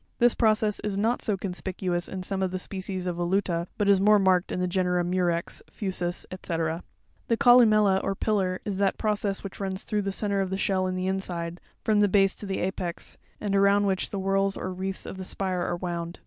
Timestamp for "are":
15.61-15.77